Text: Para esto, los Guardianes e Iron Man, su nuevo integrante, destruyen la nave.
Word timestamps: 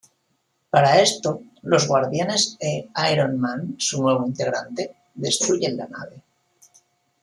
Para 0.71 0.97
esto, 1.07 1.29
los 1.69 1.83
Guardianes 1.87 2.57
e 2.59 2.87
Iron 3.13 3.37
Man, 3.39 3.75
su 3.77 4.01
nuevo 4.01 4.25
integrante, 4.25 4.95
destruyen 5.13 5.77
la 5.77 5.85
nave. 5.85 6.23